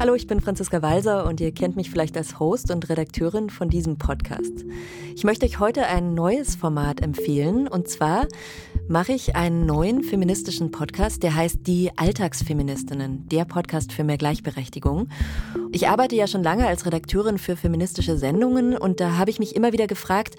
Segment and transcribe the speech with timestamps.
[0.00, 3.68] Hallo, ich bin Franziska Walser und ihr kennt mich vielleicht als Host und Redakteurin von
[3.68, 4.64] diesem Podcast.
[5.14, 8.26] Ich möchte euch heute ein neues Format empfehlen und zwar
[8.88, 15.10] mache ich einen neuen feministischen Podcast, der heißt Die Alltagsfeministinnen, der Podcast für mehr Gleichberechtigung.
[15.70, 19.54] Ich arbeite ja schon lange als Redakteurin für feministische Sendungen und da habe ich mich
[19.54, 20.36] immer wieder gefragt,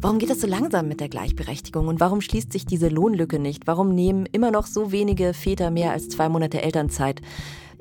[0.00, 3.66] warum geht das so langsam mit der Gleichberechtigung und warum schließt sich diese Lohnlücke nicht?
[3.66, 7.20] Warum nehmen immer noch so wenige Väter mehr als zwei Monate Elternzeit?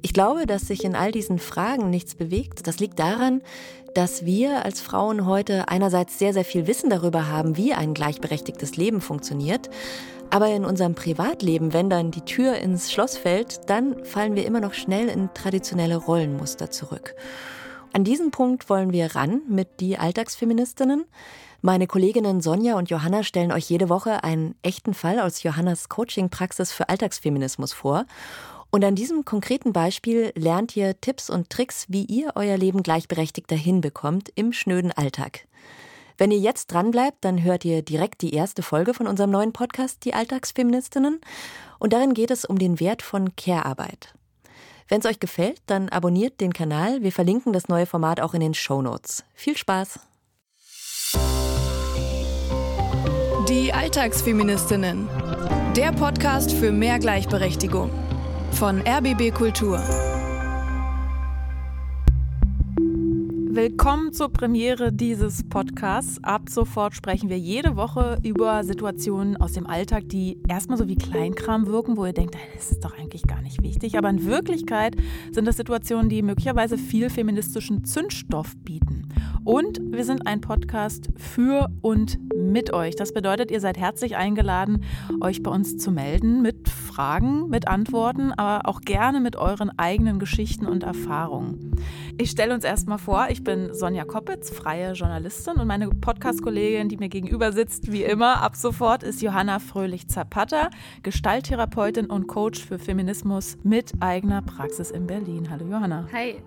[0.02, 2.68] Ich glaube, dass sich in all diesen Fragen nichts bewegt.
[2.68, 3.42] Das liegt daran,
[3.94, 8.78] dass wir als Frauen heute einerseits sehr, sehr viel Wissen darüber haben, wie ein gleichberechtigtes
[8.78, 9.70] Leben funktioniert.
[10.30, 14.62] Aber in unserem Privatleben, wenn dann die Tür ins Schloss fällt, dann fallen wir immer
[14.62, 17.16] noch schnell in traditionelle Rollenmuster zurück.
[17.92, 21.06] An diesen Punkt wollen wir ran mit die Alltagsfeministinnen.
[21.62, 26.72] Meine Kolleginnen Sonja und Johanna stellen euch jede Woche einen echten Fall aus Johannas Coaching-Praxis
[26.72, 28.06] für Alltagsfeminismus vor.
[28.72, 33.56] Und an diesem konkreten Beispiel lernt ihr Tipps und Tricks, wie ihr euer Leben gleichberechtigter
[33.56, 35.48] hinbekommt im schnöden Alltag.
[36.18, 40.04] Wenn ihr jetzt dranbleibt, dann hört ihr direkt die erste Folge von unserem neuen Podcast,
[40.06, 41.22] die Alltagsfeministinnen.
[41.80, 44.14] Und darin geht es um den Wert von Care-Arbeit.
[44.88, 47.02] Wenn es euch gefällt, dann abonniert den Kanal.
[47.02, 49.24] Wir verlinken das neue Format auch in den Show Notes.
[49.34, 50.00] Viel Spaß!
[53.48, 55.08] Die Alltagsfeministinnen.
[55.76, 58.09] Der Podcast für mehr Gleichberechtigung
[58.54, 59.80] von RBB Kultur.
[63.52, 66.24] Willkommen zur Premiere dieses Podcasts.
[66.24, 70.96] Ab sofort sprechen wir jede Woche über Situationen aus dem Alltag, die erstmal so wie
[70.96, 73.98] Kleinkram wirken, wo ihr denkt, das ist doch eigentlich gar nicht wichtig.
[73.98, 74.96] Aber in Wirklichkeit
[75.32, 79.10] sind das Situationen, die möglicherweise viel feministischen Zündstoff bieten.
[79.44, 82.96] Und wir sind ein Podcast für und mit euch.
[82.96, 84.84] Das bedeutet, ihr seid herzlich eingeladen,
[85.22, 90.20] euch bei uns zu melden mit Fragen, mit Antworten, aber auch gerne mit euren eigenen
[90.20, 91.72] Geschichten und Erfahrungen.
[92.18, 96.98] Ich stelle uns erstmal vor, ich bin Sonja Koppitz, freie Journalistin und meine Podcast-Kollegin, die
[96.98, 100.72] mir gegenüber sitzt, wie immer, ab sofort ist Johanna Fröhlich-Zapata,
[101.02, 105.50] Gestalttherapeutin und Coach für Feminismus mit eigener Praxis in Berlin.
[105.50, 106.06] Hallo Johanna.
[106.12, 106.42] Hi.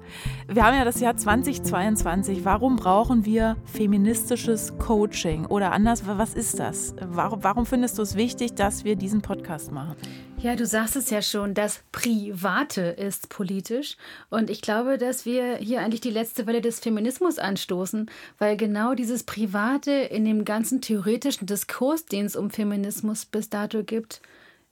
[0.48, 2.44] Wir haben ja das Jahr 2022.
[2.44, 5.46] Warum brauchen wir feministisches Coaching?
[5.46, 6.94] Oder anders, was ist das?
[7.00, 9.96] Warum, warum findest du es wichtig, dass wir diesen Podcast machen?
[10.42, 13.96] Ja, du sagst es ja schon, das Private ist politisch.
[14.28, 18.94] Und ich glaube, dass wir hier eigentlich die letzte Welle des Feminismus anstoßen, weil genau
[18.94, 24.20] dieses Private in dem ganzen theoretischen Diskurs, den es um Feminismus bis dato gibt,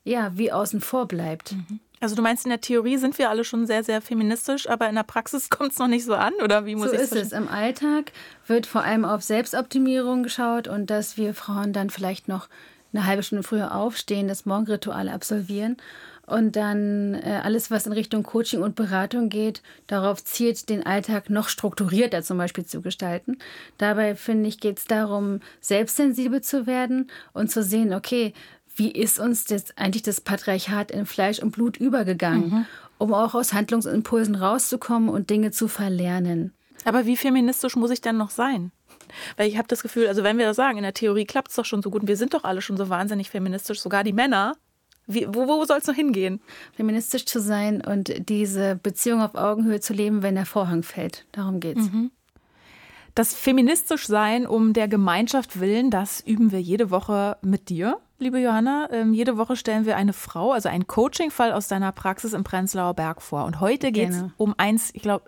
[0.03, 1.53] ja, wie außen vor bleibt.
[1.53, 1.79] Mhm.
[2.01, 4.95] Also du meinst, in der Theorie sind wir alle schon sehr, sehr feministisch, aber in
[4.95, 7.31] der Praxis kommt es noch nicht so an, oder wie muss so ich ist es.
[7.31, 8.11] Im Alltag
[8.45, 12.49] wird vor allem auf Selbstoptimierung geschaut und dass wir Frauen dann vielleicht noch
[12.93, 15.77] eine halbe Stunde früher aufstehen, das Morgenritual absolvieren
[16.25, 21.29] und dann äh, alles, was in Richtung Coaching und Beratung geht, darauf zielt, den Alltag
[21.29, 23.37] noch strukturierter zum Beispiel zu gestalten.
[23.77, 28.33] Dabei finde ich, geht es darum, selbstsensibel zu werden und zu sehen, okay,
[28.75, 32.65] wie ist uns das, eigentlich das Patriarchat in Fleisch und Blut übergegangen, mhm.
[32.97, 36.53] um auch aus Handlungsimpulsen rauszukommen und Dinge zu verlernen.
[36.85, 38.71] Aber wie feministisch muss ich denn noch sein?
[39.37, 41.55] Weil ich habe das Gefühl, also wenn wir das sagen, in der Theorie klappt es
[41.55, 44.13] doch schon so gut und wir sind doch alle schon so wahnsinnig feministisch, sogar die
[44.13, 44.55] Männer.
[45.07, 46.41] Wie, wo wo soll es noch hingehen?
[46.73, 51.25] Feministisch zu sein und diese Beziehung auf Augenhöhe zu leben, wenn der Vorhang fällt.
[51.31, 51.91] Darum geht's.
[51.91, 52.11] Mhm.
[53.15, 58.39] Das feministisch sein um der Gemeinschaft willen, das üben wir jede Woche mit dir, liebe
[58.39, 58.87] Johanna.
[58.91, 62.93] Ähm, jede Woche stellen wir eine Frau, also einen Coaching-Fall aus deiner Praxis im Prenzlauer
[62.93, 63.43] Berg vor.
[63.43, 65.25] Und heute geht es um eins, ich glaube,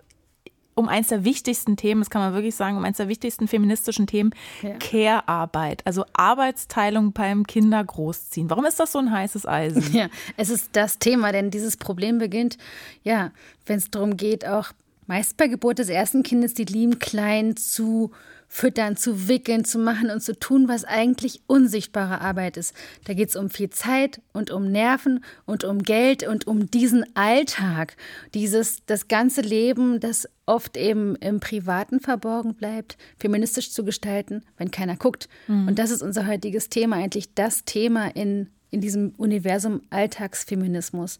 [0.74, 4.06] um eins der wichtigsten Themen, das kann man wirklich sagen, um eins der wichtigsten feministischen
[4.06, 4.76] Themen, ja.
[4.78, 8.50] Care-Arbeit, also Arbeitsteilung beim Kindergroßziehen.
[8.50, 9.94] Warum ist das so ein heißes Eisen?
[9.94, 12.58] Ja, es ist das Thema, denn dieses Problem beginnt,
[13.02, 13.30] ja,
[13.66, 14.72] wenn es darum geht, auch
[15.06, 18.10] meist bei Geburt des ersten Kindes die Lieben klein zu
[18.54, 22.72] füttern, zu wickeln, zu machen und zu tun, was eigentlich unsichtbare Arbeit ist.
[23.02, 27.04] Da geht es um viel Zeit und um Nerven und um Geld und um diesen
[27.16, 27.96] Alltag,
[28.32, 34.70] dieses, das ganze Leben, das oft eben im Privaten verborgen bleibt, feministisch zu gestalten, wenn
[34.70, 35.28] keiner guckt.
[35.48, 35.66] Mhm.
[35.66, 41.18] Und das ist unser heutiges Thema, eigentlich das Thema in, in diesem Universum Alltagsfeminismus.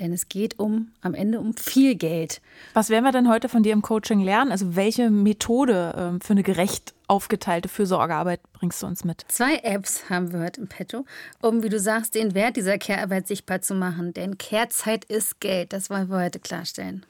[0.00, 2.40] Denn es geht um am Ende um viel Geld.
[2.72, 4.50] Was werden wir denn heute von dir im Coaching lernen?
[4.50, 9.24] Also welche Methode ähm, für eine gerecht aufgeteilte Fürsorgearbeit bringst du uns mit?
[9.28, 11.04] Zwei Apps haben wir heute im Petto,
[11.42, 14.14] um, wie du sagst, den Wert dieser Care-Arbeit sichtbar zu machen.
[14.14, 15.74] Denn Care-Zeit ist Geld.
[15.74, 17.04] Das wollen wir heute klarstellen.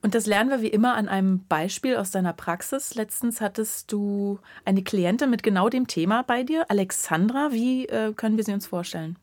[0.00, 2.94] Und das lernen wir wie immer an einem Beispiel aus deiner Praxis.
[2.94, 7.52] Letztens hattest du eine Klientin mit genau dem Thema bei dir, Alexandra.
[7.52, 9.16] Wie äh, können wir sie uns vorstellen?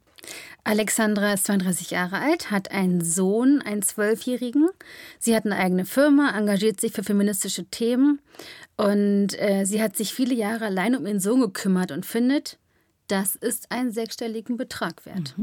[0.64, 4.70] Alexandra ist 32 Jahre alt, hat einen Sohn, einen Zwölfjährigen.
[5.18, 8.20] Sie hat eine eigene Firma, engagiert sich für feministische Themen
[8.78, 12.60] und äh, sie hat sich viele Jahre allein um ihren Sohn gekümmert und findet,
[13.08, 15.36] das ist einen sechsstelligen Betrag wert.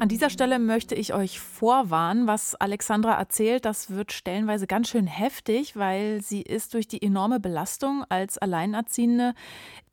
[0.00, 5.06] An dieser Stelle möchte ich euch vorwarnen, was Alexandra erzählt, das wird stellenweise ganz schön
[5.06, 9.34] heftig, weil sie ist durch die enorme Belastung als Alleinerziehende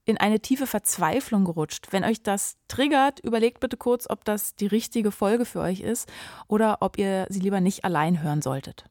[0.06, 1.88] in eine tiefe Verzweiflung gerutscht.
[1.92, 6.12] Wenn euch das triggert, überlegt bitte kurz, ob das die richtige Folge für euch ist
[6.48, 8.86] oder ob ihr sie lieber nicht allein hören solltet.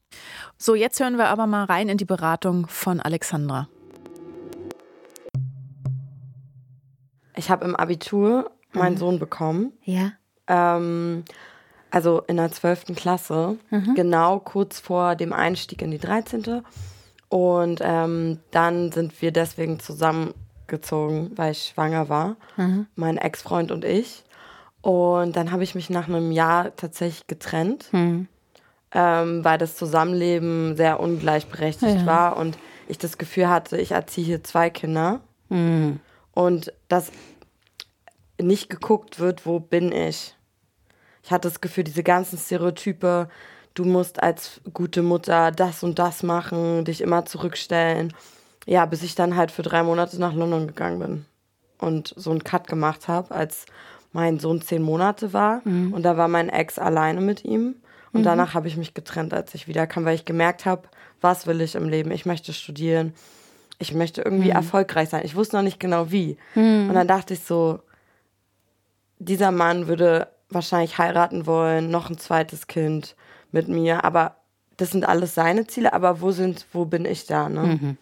[0.57, 3.69] So, jetzt hören wir aber mal rein in die Beratung von Alexandra.
[7.35, 8.99] Ich habe im Abitur meinen mhm.
[8.99, 9.73] Sohn bekommen.
[9.83, 10.12] Ja.
[10.47, 11.25] Ähm,
[11.91, 12.95] also in der 12.
[12.95, 13.95] Klasse, mhm.
[13.95, 16.62] genau kurz vor dem Einstieg in die 13.
[17.29, 20.35] Und ähm, dann sind wir deswegen zusammen
[20.71, 22.87] gezogen, weil ich schwanger war, mhm.
[22.95, 24.25] mein Ex-Freund und ich.
[24.81, 28.29] Und dann habe ich mich nach einem Jahr tatsächlich getrennt, mhm.
[28.93, 32.07] ähm, weil das Zusammenleben sehr ungleichberechtigt ja.
[32.07, 32.57] war und
[32.89, 35.21] ich das Gefühl hatte, ich erziehe hier zwei Kinder
[35.51, 36.01] mhm.
[36.33, 37.13] und dass
[38.41, 40.35] nicht geguckt wird, wo bin ich.
[41.23, 43.29] Ich hatte das Gefühl, diese ganzen Stereotype,
[43.75, 48.15] du musst als gute Mutter das und das machen, dich immer zurückstellen
[48.67, 51.27] ja, bis ich dann halt für drei Monate nach London gegangen bin
[51.79, 53.67] und so einen Cut gemacht habe, als
[54.12, 55.62] mein Sohn zehn Monate war.
[55.65, 55.93] Mhm.
[55.93, 57.77] Und da war mein Ex alleine mit ihm.
[58.12, 58.25] Und mhm.
[58.25, 60.83] danach habe ich mich getrennt, als ich wiederkam, weil ich gemerkt habe,
[61.21, 62.11] was will ich im Leben?
[62.11, 63.15] Ich möchte studieren.
[63.79, 64.57] Ich möchte irgendwie mhm.
[64.57, 65.25] erfolgreich sein.
[65.25, 66.37] Ich wusste noch nicht genau wie.
[66.55, 66.89] Mhm.
[66.89, 67.81] Und dann dachte ich so,
[69.19, 73.15] dieser Mann würde wahrscheinlich heiraten wollen, noch ein zweites Kind
[73.53, 74.05] mit mir.
[74.05, 74.37] Aber
[74.77, 75.93] das sind alles seine Ziele.
[75.93, 77.49] Aber wo sind, wo bin ich da?
[77.49, 77.97] Ne?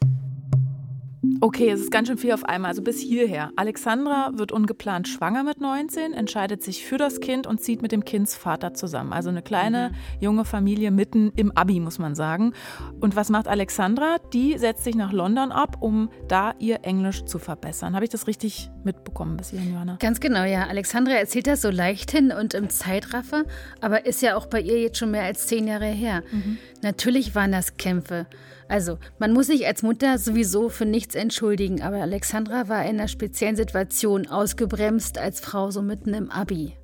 [1.41, 3.51] Okay, es ist ganz schön viel auf einmal, also bis hierher.
[3.57, 8.05] Alexandra wird ungeplant schwanger mit 19, entscheidet sich für das Kind und zieht mit dem
[8.05, 9.13] Kindsvater zusammen.
[9.13, 10.23] Also eine kleine, mhm.
[10.23, 12.53] junge Familie mitten im Abi, muss man sagen.
[13.01, 14.19] Und was macht Alexandra?
[14.33, 17.95] Die setzt sich nach London ab, um da ihr Englisch zu verbessern.
[17.95, 19.97] Habe ich das richtig mitbekommen bis hierhin, Johanna?
[20.01, 20.67] Ganz genau, ja.
[20.67, 23.45] Alexandra erzählt das so leicht hin und im Zeitraffer,
[23.81, 26.23] aber ist ja auch bei ihr jetzt schon mehr als zehn Jahre her.
[26.31, 26.59] Mhm.
[26.83, 28.27] Natürlich waren das Kämpfe.
[28.69, 33.09] Also, man muss sich als Mutter sowieso für nichts entschuldigen, aber Alexandra war in einer
[33.09, 36.75] speziellen Situation ausgebremst als Frau so mitten im Abi.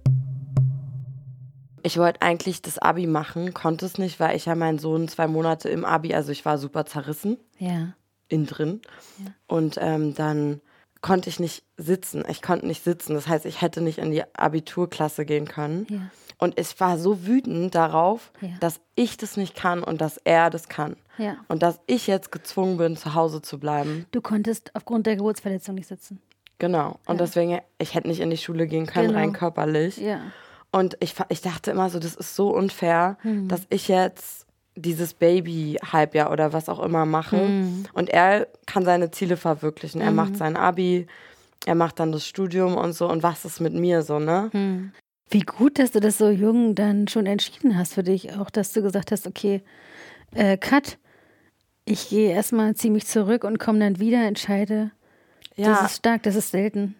[1.82, 5.26] Ich wollte eigentlich das Abi machen, konnte es nicht, weil ich ja meinen Sohn zwei
[5.26, 7.36] Monate im Abi, also ich war super zerrissen.
[7.58, 7.92] Ja.
[8.28, 8.80] Innen drin.
[9.18, 9.32] Ja.
[9.46, 10.62] Und ähm, dann
[11.02, 12.24] konnte ich nicht sitzen.
[12.26, 13.12] Ich konnte nicht sitzen.
[13.12, 15.86] Das heißt, ich hätte nicht in die Abiturklasse gehen können.
[15.90, 16.10] Ja.
[16.38, 18.48] Und ich war so wütend darauf, ja.
[18.60, 20.96] dass ich das nicht kann und dass er das kann.
[21.18, 21.36] Ja.
[21.48, 24.06] Und dass ich jetzt gezwungen bin, zu Hause zu bleiben.
[24.10, 26.20] Du konntest aufgrund der Geburtsverletzung nicht sitzen.
[26.58, 26.98] Genau.
[27.06, 27.26] Und ja.
[27.26, 29.18] deswegen, ich hätte nicht in die Schule gehen können, genau.
[29.18, 29.96] rein körperlich.
[29.98, 30.20] Ja.
[30.70, 33.48] Und ich, ich dachte immer so, das ist so unfair, mhm.
[33.48, 34.46] dass ich jetzt
[34.76, 37.36] dieses Baby-Halbjahr oder was auch immer mache.
[37.36, 37.86] Mhm.
[37.92, 40.00] Und er kann seine Ziele verwirklichen.
[40.00, 40.16] Er mhm.
[40.16, 41.06] macht sein Abi,
[41.66, 43.08] er macht dann das Studium und so.
[43.08, 44.50] Und was ist mit mir so, ne?
[44.52, 44.92] Mhm.
[45.30, 48.72] Wie gut, dass du das so jung dann schon entschieden hast für dich, auch dass
[48.72, 49.62] du gesagt hast, okay,
[50.34, 50.98] äh, Cut,
[51.84, 54.90] ich gehe erstmal ziemlich zurück und komme dann wieder, entscheide.
[55.56, 55.70] Ja.
[55.70, 56.94] Das ist stark, das ist selten.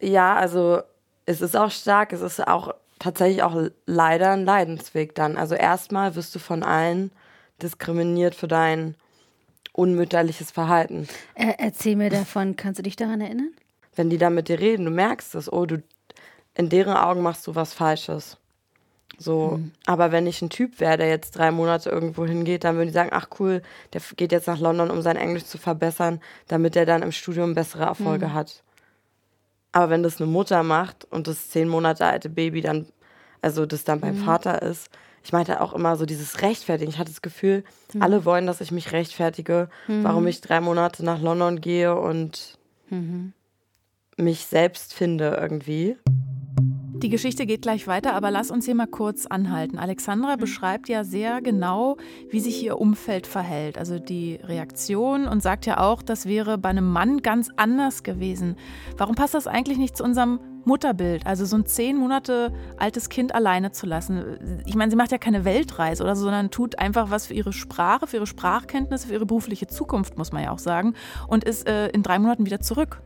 [0.00, 0.80] Ja, also
[1.24, 5.36] es ist auch stark, es ist auch tatsächlich auch leider ein Leidensweg dann.
[5.36, 7.10] Also erstmal wirst du von allen
[7.62, 8.96] diskriminiert für dein
[9.72, 11.08] unmütterliches Verhalten.
[11.34, 13.50] Äh, erzähl mir davon, kannst du dich daran erinnern?
[13.94, 15.82] Wenn die da mit dir reden, du merkst es, oh, du
[16.54, 18.38] in deren Augen machst du was Falsches.
[19.18, 19.72] So, mhm.
[19.86, 22.92] aber wenn ich ein Typ wäre, der jetzt drei Monate irgendwo hingeht, dann würden die
[22.92, 26.84] sagen, ach cool, der geht jetzt nach London, um sein Englisch zu verbessern, damit er
[26.84, 28.34] dann im Studium bessere Erfolge mhm.
[28.34, 28.62] hat.
[29.72, 32.86] Aber wenn das eine Mutter macht und das zehn Monate alte Baby dann,
[33.40, 34.24] also das dann beim mhm.
[34.24, 34.90] Vater ist,
[35.26, 36.90] ich meinte auch immer so dieses Rechtfertigen.
[36.90, 38.02] Ich hatte das Gefühl, mhm.
[38.02, 40.04] alle wollen, dass ich mich rechtfertige, mhm.
[40.04, 42.58] warum ich drei Monate nach London gehe und
[42.90, 43.32] mhm.
[44.16, 45.96] mich selbst finde irgendwie.
[47.02, 49.78] Die Geschichte geht gleich weiter, aber lass uns hier mal kurz anhalten.
[49.78, 50.40] Alexandra mhm.
[50.40, 51.98] beschreibt ja sehr genau,
[52.30, 56.70] wie sich ihr Umfeld verhält, also die Reaktion und sagt ja auch, das wäre bei
[56.70, 58.56] einem Mann ganz anders gewesen.
[58.96, 63.34] Warum passt das eigentlich nicht zu unserem Mutterbild, also so ein zehn Monate altes Kind
[63.34, 64.62] alleine zu lassen.
[64.66, 67.52] Ich meine, sie macht ja keine Weltreise oder so, sondern tut einfach was für ihre
[67.52, 70.94] Sprache, für ihre Sprachkenntnisse, für ihre berufliche Zukunft, muss man ja auch sagen,
[71.28, 73.00] und ist äh, in drei Monaten wieder zurück.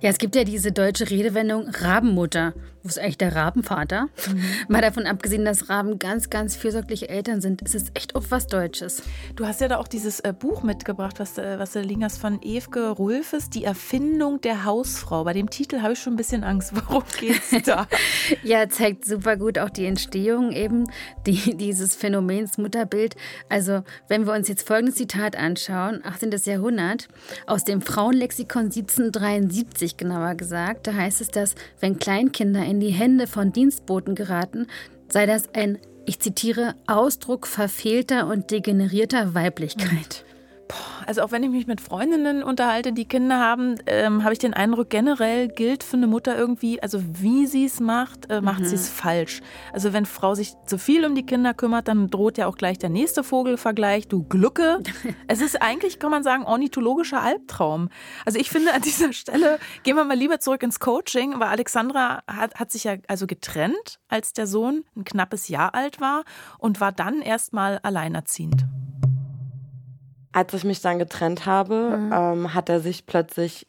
[0.00, 2.54] Ja, es gibt ja diese deutsche Redewendung Rabenmutter.
[2.82, 4.08] Wo ist eigentlich der Rabenvater?
[4.26, 4.42] Mhm.
[4.68, 8.46] Mal davon abgesehen, dass Raben ganz, ganz fürsorgliche Eltern sind, ist es echt oft was
[8.46, 9.02] Deutsches.
[9.36, 12.16] Du hast ja da auch dieses äh, Buch mitgebracht, was, äh, was du liegen hast
[12.16, 15.24] von Evke Rulfes, Die Erfindung der Hausfrau.
[15.24, 16.72] Bei dem Titel habe ich schon ein bisschen Angst.
[16.88, 17.86] Worum geht's da?
[18.42, 20.84] ja, zeigt super gut auch die Entstehung eben
[21.26, 23.14] die, dieses Phänomens Mutterbild.
[23.50, 26.30] Also, wenn wir uns jetzt folgendes Zitat anschauen, 18.
[26.44, 27.08] Jahrhundert,
[27.46, 33.26] aus dem Frauenlexikon 1773 genauer gesagt, da heißt es, dass wenn Kleinkinder in die Hände
[33.26, 34.66] von Dienstboten geraten,
[35.08, 40.24] sei das ein, ich zitiere, Ausdruck verfehlter und degenerierter Weiblichkeit.
[41.06, 44.54] Also auch wenn ich mich mit Freundinnen unterhalte, die Kinder haben, ähm, habe ich den
[44.54, 48.66] Eindruck, generell gilt für eine Mutter irgendwie, also wie sie es macht, äh, macht mhm.
[48.66, 49.40] sie es falsch.
[49.72, 52.78] Also wenn Frau sich zu viel um die Kinder kümmert, dann droht ja auch gleich
[52.78, 54.80] der nächste Vogelvergleich, du Glucke.
[55.26, 57.88] es ist eigentlich, kann man sagen, ornithologischer Albtraum.
[58.24, 62.22] Also ich finde an dieser Stelle, gehen wir mal lieber zurück ins Coaching, weil Alexandra
[62.26, 66.24] hat, hat sich ja also getrennt, als der Sohn ein knappes Jahr alt war
[66.58, 68.66] und war dann erstmal alleinerziehend.
[70.32, 72.12] Als ich mich dann getrennt habe, mhm.
[72.12, 73.66] ähm, hat er sich plötzlich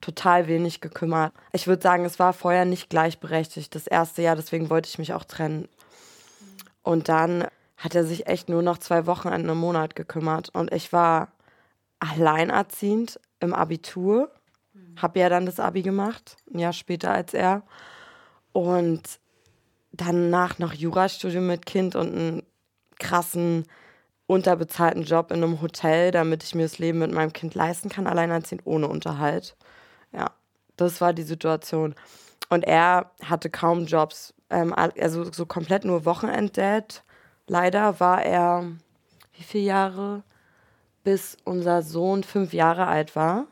[0.00, 1.32] total wenig gekümmert.
[1.52, 5.12] Ich würde sagen, es war vorher nicht gleichberechtigt, das erste Jahr, deswegen wollte ich mich
[5.12, 5.68] auch trennen.
[6.82, 10.50] Und dann hat er sich echt nur noch zwei Wochen in einem Monat gekümmert.
[10.50, 11.28] Und ich war
[12.00, 14.30] alleinerziehend im Abitur,
[14.96, 17.62] habe ja dann das Abi gemacht, ein Jahr später als er.
[18.52, 19.02] Und
[19.92, 22.42] danach noch Jurastudium mit Kind und einen
[22.98, 23.64] krassen
[24.28, 28.06] unterbezahlten Job in einem Hotel, damit ich mir das Leben mit meinem Kind leisten kann,
[28.06, 29.56] alleinerziehend ohne Unterhalt.
[30.12, 30.30] Ja,
[30.76, 31.94] das war die Situation.
[32.50, 37.02] Und er hatte kaum Jobs, ähm, also so komplett nur Wochenenddad.
[37.46, 38.64] Leider war er,
[39.32, 40.22] wie viele Jahre?
[41.04, 43.46] Bis unser Sohn fünf Jahre alt war.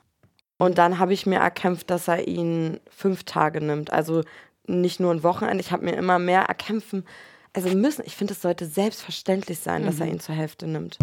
[0.58, 3.92] Und dann habe ich mir erkämpft, dass er ihn fünf Tage nimmt.
[3.94, 4.22] Also
[4.66, 5.62] nicht nur ein Wochenende.
[5.62, 7.06] Ich habe mir immer mehr erkämpfen
[7.56, 9.86] also müssen, ich finde, es sollte selbstverständlich sein, mhm.
[9.86, 10.12] dass er mhm.
[10.12, 10.98] ihn zur Hälfte nimmt.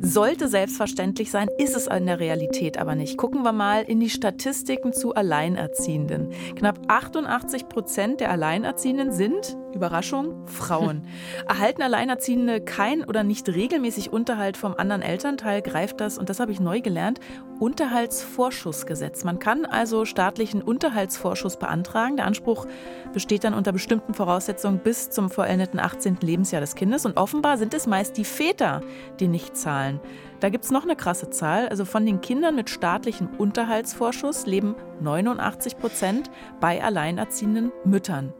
[0.00, 3.18] Sollte selbstverständlich sein, ist es in der Realität aber nicht.
[3.18, 6.30] Gucken wir mal in die Statistiken zu Alleinerziehenden.
[6.56, 11.06] Knapp 88 Prozent der Alleinerziehenden sind Überraschung, Frauen.
[11.48, 16.52] Erhalten Alleinerziehende kein oder nicht regelmäßig Unterhalt vom anderen Elternteil, greift das, und das habe
[16.52, 17.20] ich neu gelernt,
[17.58, 19.24] Unterhaltsvorschussgesetz.
[19.24, 22.16] Man kann also staatlichen Unterhaltsvorschuss beantragen.
[22.16, 22.66] Der Anspruch
[23.12, 26.18] besteht dann unter bestimmten Voraussetzungen bis zum vollendeten 18.
[26.20, 27.04] Lebensjahr des Kindes.
[27.04, 28.80] Und offenbar sind es meist die Väter,
[29.18, 30.00] die nicht zahlen.
[30.40, 31.68] Da gibt es noch eine krasse Zahl.
[31.68, 38.32] Also von den Kindern mit staatlichem Unterhaltsvorschuss leben 89 Prozent bei alleinerziehenden Müttern.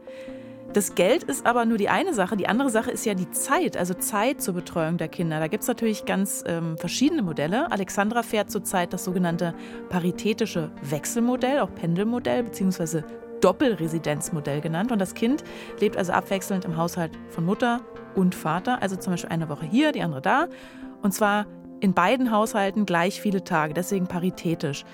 [0.73, 2.37] Das Geld ist aber nur die eine Sache.
[2.37, 5.39] Die andere Sache ist ja die Zeit, also Zeit zur Betreuung der Kinder.
[5.39, 7.71] Da gibt es natürlich ganz ähm, verschiedene Modelle.
[7.71, 9.55] Alexandra fährt zurzeit das sogenannte
[9.89, 13.01] paritätische Wechselmodell, auch Pendelmodell bzw.
[13.41, 14.91] Doppelresidenzmodell genannt.
[14.91, 15.43] Und das Kind
[15.79, 17.81] lebt also abwechselnd im Haushalt von Mutter
[18.13, 20.47] und Vater, also zum Beispiel eine Woche hier, die andere da.
[21.01, 21.47] Und zwar
[21.79, 24.85] in beiden Haushalten gleich viele Tage, deswegen paritätisch.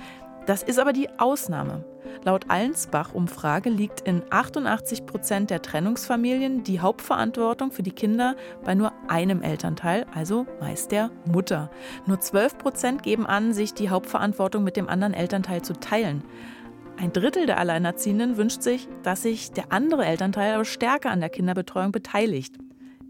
[0.46, 1.84] Das ist aber die Ausnahme.
[2.24, 8.94] Laut Allensbach-Umfrage liegt in 88 Prozent der Trennungsfamilien die Hauptverantwortung für die Kinder bei nur
[9.08, 11.70] einem Elternteil, also meist der Mutter.
[12.06, 16.24] Nur 12 Prozent geben an, sich die Hauptverantwortung mit dem anderen Elternteil zu teilen.
[16.98, 21.30] Ein Drittel der Alleinerziehenden wünscht sich, dass sich der andere Elternteil aber stärker an der
[21.30, 22.56] Kinderbetreuung beteiligt.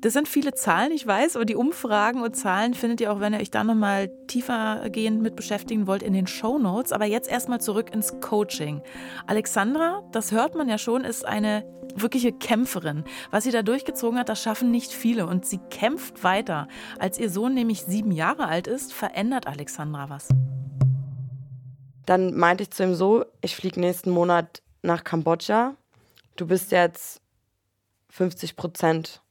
[0.02, 3.34] Das sind viele Zahlen, ich weiß, aber die Umfragen und Zahlen findet ihr auch, wenn
[3.34, 6.92] ihr euch da nochmal tiefergehend mit beschäftigen wollt, in den Show Notes.
[6.92, 8.82] Aber jetzt erstmal zurück ins Coaching.
[9.26, 13.04] Alexandra, das hört man ja schon, ist eine wirkliche Kämpferin.
[13.32, 15.26] Was sie da durchgezogen hat, das schaffen nicht viele.
[15.26, 16.68] Und sie kämpft weiter.
[17.00, 20.28] Als ihr Sohn nämlich sieben Jahre alt ist, verändert Alexandra was.
[22.06, 25.76] Dann meinte ich zu ihm so, ich fliege nächsten Monat nach Kambodscha.
[26.36, 27.22] Du bist jetzt
[28.10, 29.22] 50 Prozent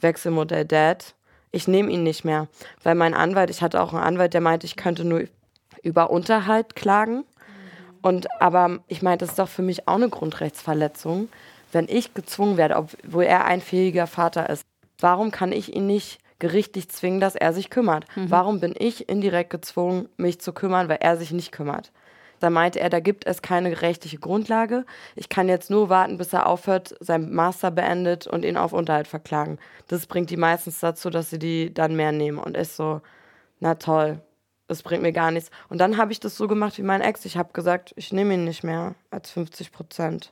[0.00, 1.14] Wechselmodell Dad.
[1.52, 2.48] Ich nehme ihn nicht mehr,
[2.82, 5.24] weil mein Anwalt, ich hatte auch einen Anwalt, der meinte, ich könnte nur
[5.82, 7.24] über Unterhalt klagen.
[8.02, 11.28] Und aber ich meinte, das ist doch für mich auch eine Grundrechtsverletzung,
[11.72, 14.64] wenn ich gezwungen werde, obwohl er ein fähiger Vater ist.
[14.98, 18.04] Warum kann ich ihn nicht gerichtlich zwingen, dass er sich kümmert?
[18.16, 18.30] Mhm.
[18.30, 21.92] Warum bin ich indirekt gezwungen, mich zu kümmern, weil er sich nicht kümmert?
[22.40, 24.84] Da meinte er, da gibt es keine rechtliche Grundlage.
[25.14, 29.06] Ich kann jetzt nur warten, bis er aufhört, sein Master beendet und ihn auf Unterhalt
[29.06, 29.58] verklagen.
[29.88, 32.38] Das bringt die meistens dazu, dass sie die dann mehr nehmen.
[32.38, 33.02] Und ist so,
[33.60, 34.20] na toll,
[34.68, 35.50] das bringt mir gar nichts.
[35.68, 37.26] Und dann habe ich das so gemacht wie mein Ex.
[37.26, 40.30] Ich habe gesagt, ich nehme ihn nicht mehr als 50 Prozent.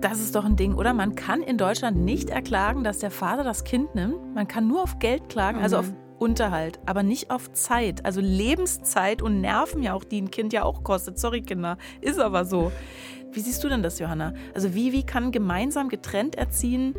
[0.00, 0.92] Das ist doch ein Ding, oder?
[0.92, 4.34] Man kann in Deutschland nicht erklagen, dass der Vater das Kind nimmt.
[4.34, 8.04] Man kann nur auf Geld klagen, also auf Unterhalt, aber nicht auf Zeit.
[8.04, 11.18] Also Lebenszeit und Nerven ja auch, die ein Kind ja auch kostet.
[11.18, 11.78] Sorry, Kinder.
[12.00, 12.70] Ist aber so.
[13.32, 14.34] Wie siehst du denn das, Johanna?
[14.54, 16.94] Also wie, wie kann gemeinsam getrennt erziehen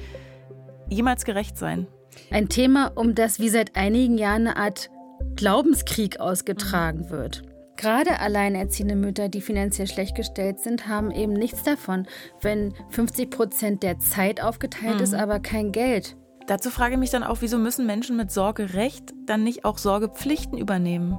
[0.90, 1.88] jemals gerecht sein?
[2.30, 4.90] Ein Thema, um das wie seit einigen Jahren eine Art
[5.36, 7.44] Glaubenskrieg ausgetragen wird.
[7.78, 12.06] Gerade alleinerziehende Mütter, die finanziell schlecht gestellt sind, haben eben nichts davon,
[12.42, 15.04] wenn 50 Prozent der Zeit aufgeteilt mhm.
[15.04, 16.16] ist, aber kein Geld.
[16.52, 20.58] Dazu frage ich mich dann auch, wieso müssen Menschen mit Sorgerecht dann nicht auch Sorgepflichten
[20.58, 21.18] übernehmen?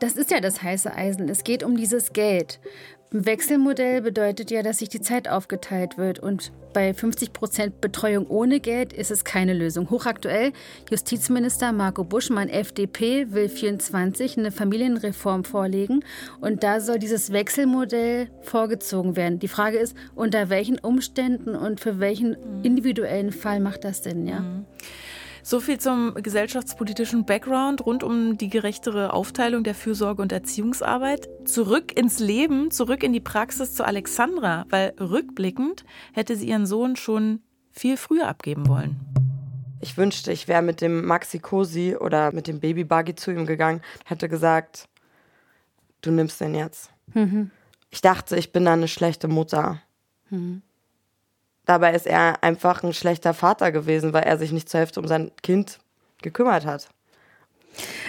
[0.00, 1.28] Das ist ja das heiße Eisen.
[1.28, 2.58] Es geht um dieses Geld.
[3.16, 8.26] Ein Wechselmodell bedeutet ja, dass sich die Zeit aufgeteilt wird und bei 50 Prozent Betreuung
[8.26, 9.88] ohne Geld ist es keine Lösung.
[9.88, 10.52] Hochaktuell,
[10.90, 16.04] Justizminister Marco Buschmann, FDP, will 24 eine Familienreform vorlegen
[16.42, 19.38] und da soll dieses Wechselmodell vorgezogen werden.
[19.38, 24.40] Die Frage ist, unter welchen Umständen und für welchen individuellen Fall macht das Sinn, ja?
[24.40, 24.66] Mhm.
[25.48, 31.28] So viel zum gesellschaftspolitischen Background rund um die gerechtere Aufteilung der Fürsorge und Erziehungsarbeit.
[31.44, 36.96] Zurück ins Leben, zurück in die Praxis zu Alexandra, weil rückblickend hätte sie ihren Sohn
[36.96, 38.96] schon viel früher abgeben wollen.
[39.80, 43.46] Ich wünschte, ich wäre mit dem Maxi Cosi oder mit dem Baby Buggy zu ihm
[43.46, 44.88] gegangen, hätte gesagt,
[46.00, 46.90] du nimmst den jetzt.
[47.14, 47.52] Mhm.
[47.90, 49.80] Ich dachte, ich bin da eine schlechte Mutter.
[50.28, 50.62] Mhm.
[51.66, 55.06] Dabei ist er einfach ein schlechter Vater gewesen, weil er sich nicht zur Hälfte um
[55.06, 55.78] sein Kind
[56.22, 56.88] gekümmert hat.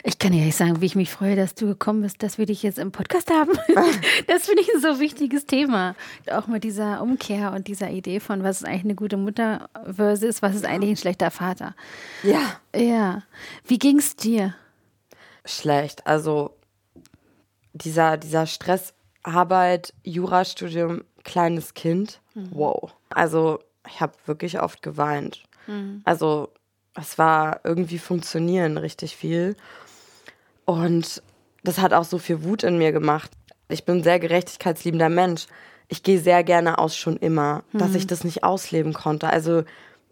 [0.03, 2.45] Ich kann ja nicht sagen, wie ich mich freue, dass du gekommen bist, dass wir
[2.45, 3.51] dich jetzt im Podcast haben.
[4.27, 5.95] Das finde ich ein so wichtiges Thema.
[6.31, 10.41] Auch mit dieser Umkehr und dieser Idee von, was ist eigentlich eine gute Mutter versus
[10.41, 11.75] was ist eigentlich ein schlechter Vater.
[12.23, 12.59] Ja.
[12.75, 13.23] Ja.
[13.65, 14.55] Wie ging es dir?
[15.45, 16.05] Schlecht.
[16.05, 16.55] Also
[17.73, 22.19] dieser, dieser Stress, Arbeit, Jurastudium, kleines Kind.
[22.33, 22.49] Mhm.
[22.51, 22.91] Wow.
[23.09, 25.43] Also ich habe wirklich oft geweint.
[25.67, 26.01] Mhm.
[26.05, 26.49] Also
[26.95, 29.55] es war irgendwie funktionieren richtig viel.
[30.65, 31.21] Und
[31.63, 33.29] das hat auch so viel Wut in mir gemacht.
[33.69, 35.47] Ich bin ein sehr gerechtigkeitsliebender Mensch.
[35.89, 37.79] Ich gehe sehr gerne aus schon immer, mhm.
[37.79, 39.29] dass ich das nicht ausleben konnte.
[39.29, 39.63] Also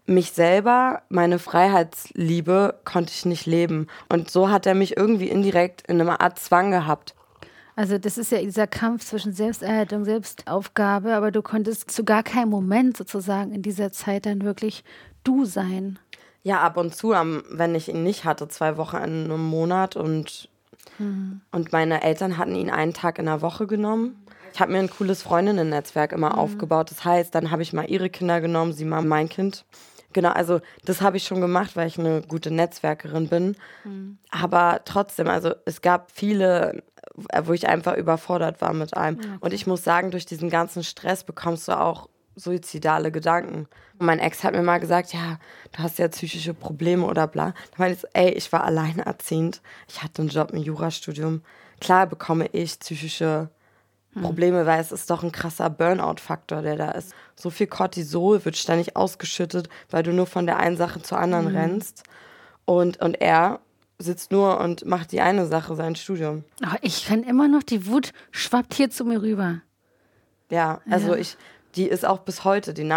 [0.04, 3.88] mich selber, meine Freiheitsliebe konnte ich nicht leben.
[4.08, 7.14] Und so hat er mich irgendwie indirekt in einer Art Zwang gehabt.
[7.76, 12.48] Also das ist ja dieser Kampf zwischen Selbsterhaltung, Selbstaufgabe, aber du konntest zu gar keinem
[12.48, 14.82] Moment sozusagen in dieser Zeit dann wirklich
[15.24, 15.98] du sein.
[16.42, 20.48] Ja, ab und zu, wenn ich ihn nicht hatte, zwei Wochen in einem Monat und,
[20.96, 21.42] hm.
[21.52, 24.24] und meine Eltern hatten ihn einen Tag in der Woche genommen.
[24.54, 26.38] Ich habe mir ein cooles Freundinnen-Netzwerk immer hm.
[26.38, 26.90] aufgebaut.
[26.90, 29.66] Das heißt, dann habe ich mal ihre Kinder genommen, sie mal mein Kind.
[30.16, 33.54] Genau, also das habe ich schon gemacht, weil ich eine gute Netzwerkerin bin.
[33.84, 34.16] Mhm.
[34.30, 36.82] Aber trotzdem, also es gab viele,
[37.44, 39.16] wo ich einfach überfordert war mit allem.
[39.16, 39.28] Okay.
[39.40, 43.66] Und ich muss sagen, durch diesen ganzen Stress bekommst du auch suizidale Gedanken.
[43.98, 45.38] Und mein Ex hat mir mal gesagt, ja,
[45.72, 47.54] du hast ja psychische Probleme oder bla.
[47.70, 49.62] Da meinte ich, ey, ich war alleinerziehend.
[49.88, 51.42] Ich hatte einen Job im Jurastudium.
[51.80, 53.48] Klar bekomme ich psychische
[54.12, 54.22] hm.
[54.22, 57.14] Probleme, weil es ist doch ein krasser Burnout-Faktor, der da ist.
[57.34, 61.50] So viel Cortisol wird ständig ausgeschüttet, weil du nur von der einen Sache zur anderen
[61.50, 61.56] mhm.
[61.56, 62.02] rennst.
[62.66, 63.60] Und, und er
[63.98, 66.44] sitzt nur und macht die eine Sache, sein Studium.
[66.62, 69.62] Oh, ich kann immer noch, die Wut schwappt hier zu mir rüber.
[70.50, 71.16] Ja, also ja.
[71.16, 71.36] ich,
[71.74, 72.90] die ist auch bis heute, die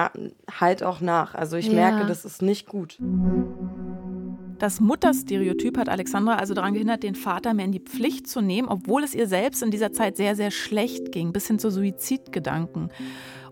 [0.59, 1.35] halt auch nach.
[1.35, 1.73] Also ich ja.
[1.73, 2.97] merke, das ist nicht gut.
[4.59, 8.67] Das Mutterstereotyp hat Alexandra also daran gehindert, den Vater mehr in die Pflicht zu nehmen,
[8.67, 12.91] obwohl es ihr selbst in dieser Zeit sehr, sehr schlecht ging, bis hin zu Suizidgedanken.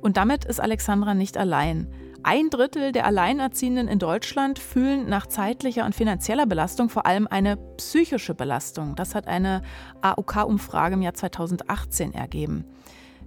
[0.01, 1.87] Und damit ist Alexandra nicht allein.
[2.29, 7.55] Ein Drittel der Alleinerziehenden in Deutschland fühlen nach zeitlicher und finanzieller Belastung vor allem eine
[7.77, 8.97] psychische Belastung.
[8.97, 9.61] Das hat eine
[10.01, 12.65] AOK-Umfrage im Jahr 2018 ergeben.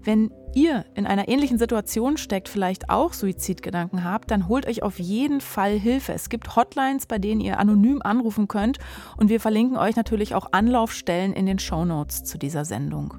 [0.02, 4.98] Wenn ihr in einer ähnlichen Situation steckt, vielleicht auch Suizidgedanken habt, dann holt euch auf
[4.98, 6.12] jeden Fall Hilfe.
[6.12, 8.80] Es gibt Hotlines, bei denen ihr anonym anrufen könnt
[9.16, 13.14] und wir verlinken euch natürlich auch Anlaufstellen in den Shownotes zu dieser Sendung.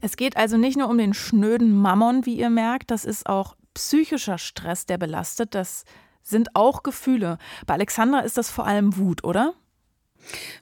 [0.00, 3.56] Es geht also nicht nur um den schnöden Mammon, wie ihr merkt, das ist auch
[3.74, 5.84] psychischer Stress, der belastet, das
[6.22, 7.38] sind auch Gefühle.
[7.66, 9.54] Bei Alexandra ist das vor allem Wut, oder?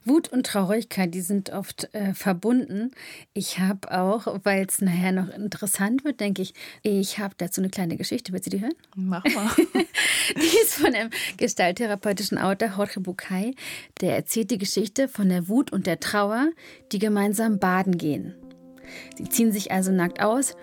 [0.05, 2.93] Wut und Traurigkeit, die sind oft äh, verbunden.
[3.35, 7.71] Ich habe auch, weil es nachher noch interessant wird, denke ich, ich habe dazu eine
[7.71, 8.33] kleine Geschichte.
[8.33, 8.75] Willst du die hören?
[8.95, 9.51] Mach mal.
[10.37, 13.55] die ist von einem gestalttherapeutischen Autor, Jorge Bucay.
[14.01, 16.51] Der erzählt die Geschichte von der Wut und der Trauer,
[16.93, 18.35] die gemeinsam baden gehen.
[19.17, 20.55] Sie ziehen sich also nackt aus.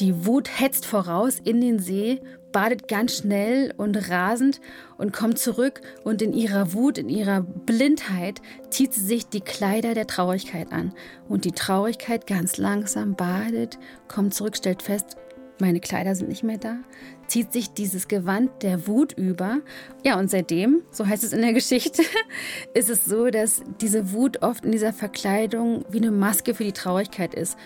[0.00, 2.20] Die Wut hetzt voraus in den See
[2.54, 4.60] badet ganz schnell und rasend
[4.96, 9.92] und kommt zurück und in ihrer Wut, in ihrer Blindheit zieht sie sich die Kleider
[9.92, 10.94] der Traurigkeit an.
[11.28, 15.16] Und die Traurigkeit ganz langsam badet, kommt zurück, stellt fest,
[15.60, 16.78] meine Kleider sind nicht mehr da.
[17.26, 19.60] zieht sich dieses Gewand der Wut über.
[20.04, 22.02] Ja, und seitdem, so heißt es in der Geschichte,
[22.74, 26.72] ist es so, dass diese Wut oft in dieser Verkleidung wie eine Maske für die
[26.72, 27.56] Traurigkeit ist.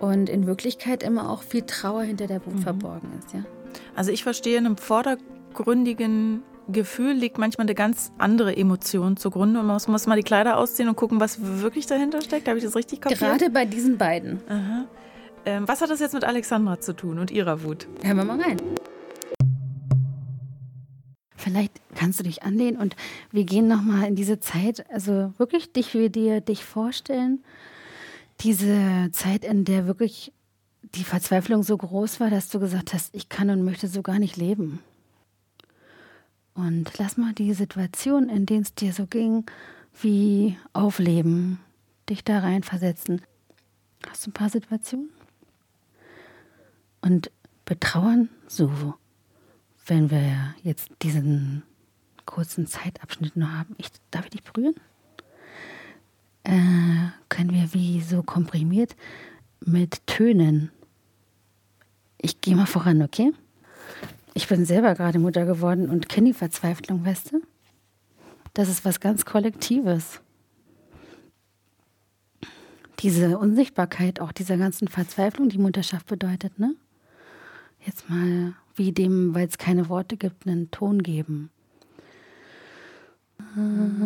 [0.00, 2.62] Und in Wirklichkeit immer auch viel Trauer hinter der Wut mhm.
[2.62, 3.44] verborgen ist, ja.
[3.94, 9.66] Also ich verstehe in einem vordergründigen Gefühl liegt manchmal eine ganz andere Emotion zugrunde und
[9.66, 12.46] man muss, muss mal die Kleider ausziehen und gucken, was wirklich dahinter steckt.
[12.46, 13.20] Habe ich das richtig kapiert?
[13.20, 14.40] Gerade bei diesen beiden.
[15.46, 17.88] Ähm, was hat das jetzt mit Alexandra zu tun und ihrer Wut?
[18.02, 18.58] Hören wir mal rein.
[21.36, 22.96] Vielleicht kannst du dich anlehnen und
[23.32, 27.42] wir gehen nochmal in diese Zeit, also wirklich dich, wie dir dich vorstellen,
[28.40, 30.32] diese Zeit, in der wirklich
[30.94, 34.18] die Verzweiflung so groß war, dass du gesagt hast, ich kann und möchte so gar
[34.18, 34.80] nicht leben.
[36.54, 39.44] Und lass mal die Situation, in denen es dir so ging,
[40.00, 41.60] wie aufleben,
[42.08, 43.22] dich da reinversetzen.
[44.08, 45.10] Hast du ein paar Situationen?
[47.00, 47.30] Und
[47.64, 48.94] betrauern so,
[49.86, 51.62] wenn wir jetzt diesen
[52.28, 53.74] kurzen Zeitabschnitt noch haben.
[53.78, 54.74] Ich, darf ich dich berühren?
[56.48, 58.96] Äh, können wir wie so komprimiert
[59.60, 60.70] mit Tönen.
[62.16, 63.34] Ich gehe mal voran, okay?
[64.32, 67.42] Ich bin selber gerade Mutter geworden und kenne die Verzweiflung, weißt du?
[68.54, 70.22] Das ist was ganz Kollektives.
[73.00, 76.74] Diese Unsichtbarkeit auch dieser ganzen Verzweiflung, die Mutterschaft bedeutet, ne?
[77.84, 81.50] Jetzt mal wie dem, weil es keine Worte gibt, einen Ton geben.
[83.54, 83.98] Hmm.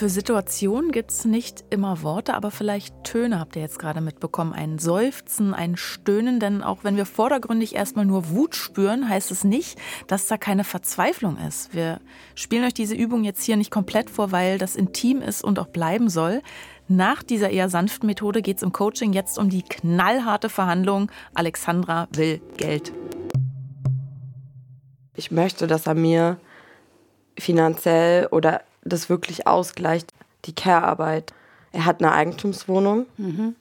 [0.00, 4.54] Für Situationen gibt es nicht immer Worte, aber vielleicht Töne habt ihr jetzt gerade mitbekommen.
[4.54, 9.44] Ein Seufzen, ein Stöhnen, denn auch wenn wir vordergründig erstmal nur Wut spüren, heißt es
[9.44, 11.74] nicht, dass da keine Verzweiflung ist.
[11.74, 12.00] Wir
[12.34, 15.66] spielen euch diese Übung jetzt hier nicht komplett vor, weil das intim ist und auch
[15.66, 16.40] bleiben soll.
[16.88, 21.12] Nach dieser eher sanften Methode geht es im Coaching jetzt um die knallharte Verhandlung.
[21.34, 22.90] Alexandra will Geld.
[25.14, 26.38] Ich möchte, dass er mir
[27.38, 30.12] finanziell oder das wirklich ausgleicht,
[30.44, 31.32] die Care-Arbeit.
[31.72, 33.06] Er hat eine Eigentumswohnung.
[33.16, 33.56] Mhm.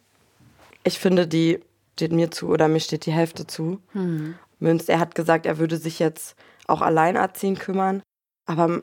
[0.84, 1.60] Ich finde, die
[1.94, 3.82] steht mir zu oder mir steht die Hälfte zu.
[3.94, 4.36] Mhm.
[4.60, 6.36] Münz, er hat gesagt, er würde sich jetzt
[6.68, 8.02] auch alleinerziehend kümmern.
[8.46, 8.82] Aber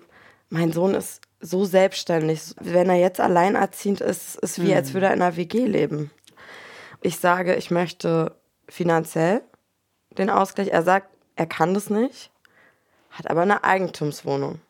[0.51, 2.55] mein Sohn ist so selbstständig.
[2.61, 4.77] Wenn er jetzt alleinerziehend ist, ist wie, mhm.
[4.77, 6.11] als würde er in einer WG leben.
[7.01, 8.37] Ich sage, ich möchte
[8.69, 9.43] finanziell
[10.19, 10.69] den Ausgleich.
[10.69, 12.31] Er sagt, er kann das nicht,
[13.11, 14.61] hat aber eine Eigentumswohnung.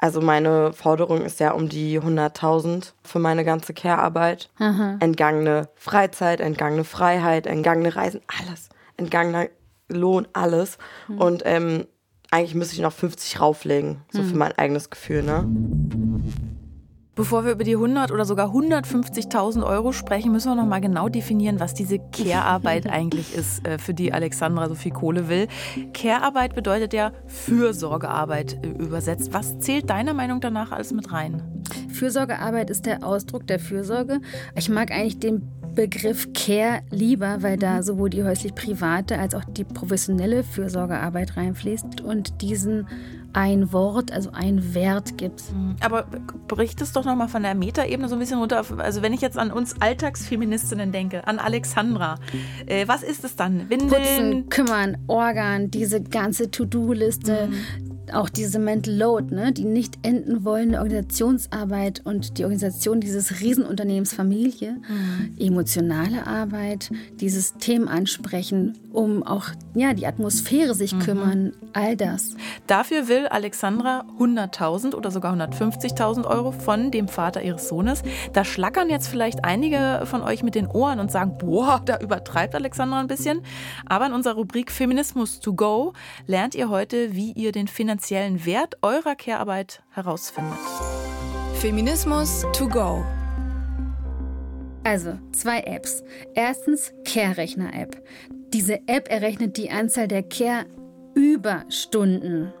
[0.00, 4.48] Also meine Forderung ist ja um die 100.000 für meine ganze Care-Arbeit.
[5.00, 8.70] Entgangene Freizeit, entgangene Freiheit, entgangene Reisen, alles.
[8.96, 9.48] Entgangener
[9.88, 10.78] Lohn, alles.
[11.08, 11.18] Mhm.
[11.18, 11.86] Und ähm,
[12.30, 14.28] eigentlich müsste ich noch 50 rauflegen, so mhm.
[14.28, 15.44] für mein eigenes Gefühl, ne?
[17.20, 21.10] Bevor wir über die 100 oder sogar 150.000 Euro sprechen, müssen wir noch mal genau
[21.10, 25.46] definieren, was diese Care-Arbeit eigentlich ist, äh, für die Alexandra so viel Kohle will.
[25.92, 29.34] Care-Arbeit bedeutet ja Fürsorgearbeit äh, übersetzt.
[29.34, 31.42] Was zählt deiner Meinung danach alles mit rein?
[31.92, 34.22] Fürsorgearbeit ist der Ausdruck der Fürsorge.
[34.56, 35.42] Ich mag eigentlich den
[35.74, 42.40] Begriff Care lieber, weil da sowohl die häuslich-private als auch die professionelle Fürsorgearbeit reinfließt und
[42.40, 42.88] diesen
[43.32, 45.52] ein Wort, also ein Wert gibt.
[45.52, 45.76] Mhm.
[45.80, 46.06] Aber
[46.48, 48.64] bricht es doch nochmal von der Metaebene so ein bisschen runter.
[48.78, 52.16] Also wenn ich jetzt an uns Alltagsfeministinnen denke, an Alexandra,
[52.66, 53.68] äh, was ist es dann?
[53.70, 53.90] Windeln?
[53.90, 60.44] Putzen, kümmern, Organ, diese ganze To-Do-Liste, mhm auch diese Mental Load, ne, die nicht enden
[60.44, 65.34] wollende Organisationsarbeit und die Organisation dieses Riesenunternehmens Familie, mhm.
[65.38, 66.90] emotionale Arbeit,
[67.20, 71.00] dieses Themen ansprechen, um auch ja, die Atmosphäre sich mhm.
[71.00, 72.34] kümmern, all das.
[72.66, 78.02] Dafür will Alexandra 100.000 oder sogar 150.000 Euro von dem Vater ihres Sohnes.
[78.32, 82.54] Da schlackern jetzt vielleicht einige von euch mit den Ohren und sagen, boah, da übertreibt
[82.54, 83.42] Alexandra ein bisschen.
[83.86, 85.92] Aber in unserer Rubrik Feminismus to go
[86.26, 90.58] lernt ihr heute, wie ihr den finanziellen finanziellen Wert eurer Care-Arbeit herausfindet.
[91.54, 93.04] Feminismus to go.
[94.82, 96.02] Also, zwei Apps.
[96.34, 98.02] Erstens Care-Rechner-App.
[98.52, 102.52] Diese App errechnet die Anzahl der Care-Überstunden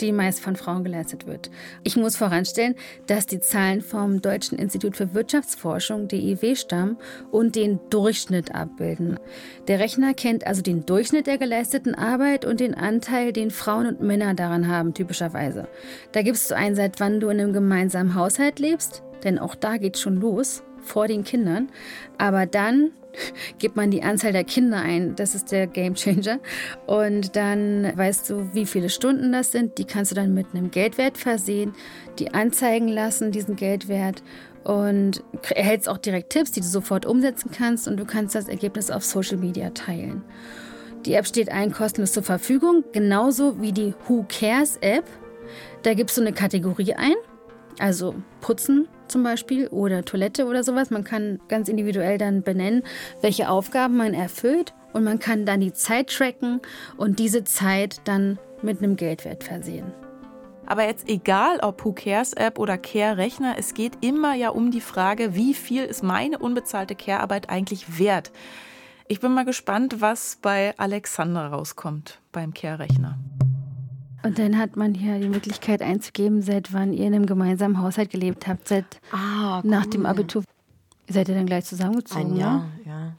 [0.00, 1.50] die meist von Frauen geleistet wird.
[1.84, 2.74] Ich muss voranstellen,
[3.06, 6.96] dass die Zahlen vom Deutschen Institut für Wirtschaftsforschung, DIW, stammen
[7.30, 9.18] und den Durchschnitt abbilden.
[9.66, 14.00] Der Rechner kennt also den Durchschnitt der geleisteten Arbeit und den Anteil, den Frauen und
[14.00, 15.68] Männer daran haben, typischerweise.
[16.12, 19.78] Da gibst du ein, seit wann du in einem gemeinsamen Haushalt lebst, denn auch da
[19.78, 21.68] geht schon los vor den Kindern.
[22.18, 22.92] Aber dann
[23.58, 25.16] gibt man die Anzahl der Kinder ein.
[25.16, 26.38] Das ist der Game Changer.
[26.86, 29.78] Und dann weißt du, wie viele Stunden das sind.
[29.78, 31.74] Die kannst du dann mit einem Geldwert versehen,
[32.18, 34.22] die anzeigen lassen, diesen Geldwert.
[34.64, 37.88] Und erhältst auch direkt Tipps, die du sofort umsetzen kannst.
[37.88, 40.22] Und du kannst das Ergebnis auf Social Media teilen.
[41.06, 45.04] Die App steht allen kostenlos zur Verfügung, genauso wie die Who Cares App.
[45.82, 47.14] Da gibst du eine Kategorie ein,
[47.78, 50.90] also Putzen zum Beispiel oder Toilette oder sowas.
[50.90, 52.82] Man kann ganz individuell dann benennen,
[53.20, 56.60] welche Aufgaben man erfüllt und man kann dann die Zeit tracken
[56.96, 59.92] und diese Zeit dann mit einem Geldwert versehen.
[60.66, 64.70] Aber jetzt egal ob Who Cares App oder Care Rechner, es geht immer ja um
[64.70, 68.32] die Frage, wie viel ist meine unbezahlte Care-Arbeit eigentlich wert?
[69.06, 73.18] Ich bin mal gespannt, was bei Alexandra rauskommt beim Care Rechner.
[74.28, 78.10] Und dann hat man hier die Möglichkeit einzugeben, seit wann ihr in einem gemeinsamen Haushalt
[78.10, 79.70] gelebt habt, seit ah, cool.
[79.70, 80.44] nach dem Abitur.
[81.08, 82.32] Seid ihr dann gleich zusammengezogen?
[82.32, 82.92] Ein Jahr, ja.
[82.92, 83.12] ja.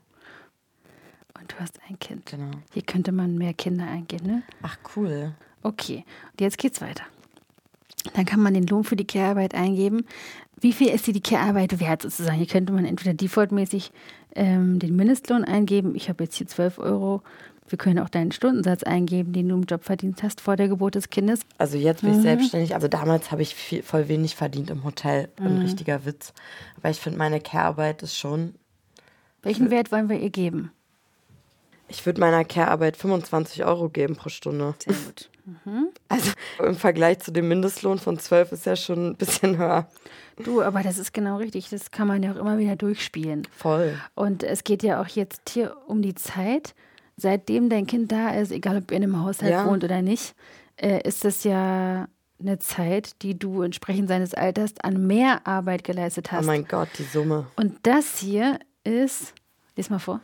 [1.41, 2.27] Und du hast ein Kind.
[2.27, 2.51] Genau.
[2.73, 4.43] Hier könnte man mehr Kinder eingehen, ne?
[4.61, 5.33] Ach, cool.
[5.63, 7.05] Okay, und jetzt geht's weiter.
[8.13, 10.05] Dann kann man den Lohn für die Care-Arbeit eingeben.
[10.61, 12.37] Wie viel ist die Care-Arbeit wert sozusagen?
[12.37, 13.91] Hier könnte man entweder defaultmäßig
[14.35, 15.95] ähm, den Mindestlohn eingeben.
[15.95, 17.23] Ich habe jetzt hier 12 Euro
[17.71, 20.95] wir können auch deinen Stundensatz eingeben, den du im Job verdient hast vor der Geburt
[20.95, 21.41] des Kindes.
[21.57, 22.23] Also jetzt bin ich mhm.
[22.23, 22.75] selbstständig.
[22.75, 25.29] Also damals habe ich viel, voll wenig verdient im Hotel.
[25.39, 25.47] Mhm.
[25.47, 26.33] Ein richtiger Witz.
[26.77, 28.55] Aber ich finde, meine Care-Arbeit ist schon.
[29.41, 30.71] Welchen Wert wollen wir ihr geben?
[31.87, 34.75] Ich würde meiner Care-Arbeit 25 Euro geben pro Stunde.
[34.79, 35.29] Sehr gut.
[35.65, 35.89] Mhm.
[36.07, 36.31] Also
[36.63, 39.87] im Vergleich zu dem Mindestlohn von 12 ist ja schon ein bisschen höher.
[40.43, 41.69] Du, aber das ist genau richtig.
[41.69, 43.47] Das kann man ja auch immer wieder durchspielen.
[43.55, 43.99] Voll.
[44.15, 46.75] Und es geht ja auch jetzt hier um die Zeit
[47.21, 49.65] seitdem dein Kind da ist, egal ob ihr in einem Haushalt ja.
[49.65, 50.35] wohnt oder nicht,
[50.77, 52.07] äh, ist das ja
[52.39, 56.45] eine Zeit, die du entsprechend seines Alters an mehr Arbeit geleistet hast.
[56.45, 57.45] Oh mein Gott, die Summe.
[57.55, 59.35] Und das hier ist,
[59.75, 60.21] lies mal vor.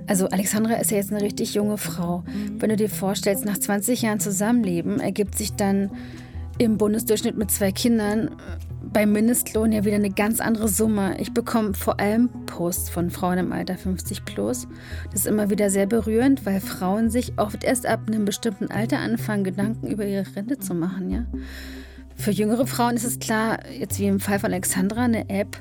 [0.06, 2.22] Also Alexandra ist ja jetzt eine richtig junge Frau.
[2.58, 5.90] Wenn du dir vorstellst, nach 20 Jahren Zusammenleben ergibt sich dann
[6.58, 8.36] im Bundesdurchschnitt mit zwei Kindern
[8.92, 11.16] beim Mindestlohn ja wieder eine ganz andere Summe.
[11.18, 14.68] Ich bekomme vor allem Posts von Frauen im Alter 50 plus.
[15.10, 18.98] Das ist immer wieder sehr berührend, weil Frauen sich oft erst ab einem bestimmten Alter
[18.98, 21.24] anfangen, Gedanken über ihre Rente zu machen, ja.
[22.14, 25.56] Für jüngere Frauen ist es klar, jetzt wie im Fall von Alexandra, eine App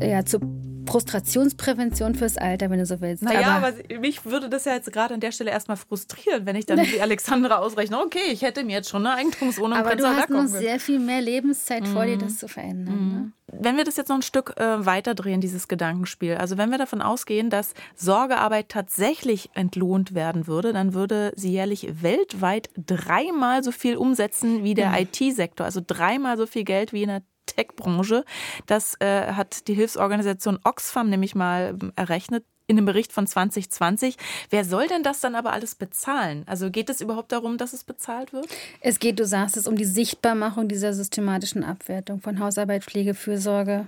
[0.00, 0.40] ja, zur
[0.86, 3.22] Frustrationsprävention fürs Alter, wenn du so willst.
[3.22, 6.56] Naja, aber, aber mich würde das ja jetzt gerade an der Stelle erstmal frustrieren, wenn
[6.56, 10.06] ich dann wie Alexandra ausrechne, okay, ich hätte mir jetzt schon eine Eigentumswohnung Aber du
[10.06, 11.92] hast noch sehr viel mehr Lebenszeit mhm.
[11.92, 12.20] vor dir, mhm.
[12.20, 12.94] das zu verändern.
[12.94, 13.12] Mhm.
[13.12, 13.32] Ne?
[13.48, 17.00] Wenn wir das jetzt noch ein Stück äh, weiterdrehen, dieses Gedankenspiel, also wenn wir davon
[17.00, 23.96] ausgehen, dass Sorgearbeit tatsächlich entlohnt werden würde, dann würde sie jährlich weltweit dreimal so viel
[23.96, 25.06] umsetzen wie der mhm.
[25.12, 28.24] IT-Sektor, also dreimal so viel Geld wie in der Tech-Branche.
[28.66, 34.16] Das äh, hat die Hilfsorganisation Oxfam nämlich mal ähm, errechnet in einem Bericht von 2020.
[34.50, 36.42] Wer soll denn das dann aber alles bezahlen?
[36.46, 38.48] Also geht es überhaupt darum, dass es bezahlt wird?
[38.80, 43.86] Es geht, du sagst es, um die Sichtbarmachung dieser systematischen Abwertung von Hausarbeit, Pflege, Fürsorge.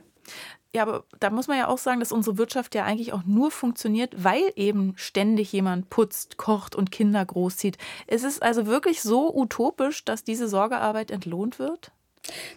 [0.74, 3.50] Ja, aber da muss man ja auch sagen, dass unsere Wirtschaft ja eigentlich auch nur
[3.50, 7.78] funktioniert, weil eben ständig jemand putzt, kocht und Kinder großzieht.
[8.06, 11.90] Ist es also wirklich so utopisch, dass diese Sorgearbeit entlohnt wird?